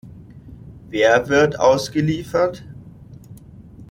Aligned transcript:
Wer 0.89 1.29
wird 1.29 1.59
ausgeliefert? 1.59 2.63